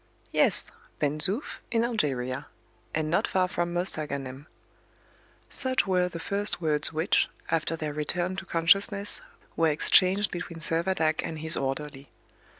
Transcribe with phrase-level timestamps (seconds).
[0.31, 2.47] "Yes, Ben Zoof, in Algeria;
[2.91, 4.47] and not far from Mostaganem."
[5.47, 9.21] Such were the first words which, after their return to consciousness,
[9.55, 12.09] were exchanged between Servadac and his orderly.